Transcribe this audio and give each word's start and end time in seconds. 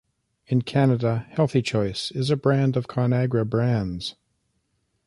In 0.47 0.63
Canada, 0.63 1.27
Healthy 1.29 1.61
Choice 1.61 2.09
is 2.09 2.31
a 2.31 2.35
brand 2.35 2.75
of 2.75 2.87
ConAgra 2.87 3.47
Brands. 3.47 4.15